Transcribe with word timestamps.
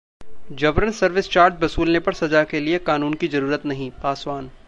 जबरन 0.51 0.91
service 0.91 1.29
charge 1.29 1.63
वसूलने 1.63 1.99
पर 1.99 2.13
सजा 2.13 2.43
के 2.43 2.59
लिए 2.59 2.77
कानून 2.79 3.13
की 3.13 3.27
जरूरत 3.27 3.65
नहीं: 3.65 3.91
पासवान 4.03 4.49